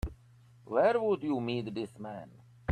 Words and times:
Where'd 0.65 1.21
you 1.21 1.39
meet 1.41 1.71
this 1.75 1.99
man? 1.99 2.31